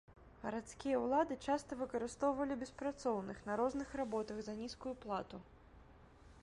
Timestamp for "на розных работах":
3.49-4.37